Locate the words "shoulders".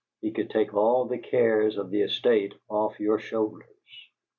3.19-3.69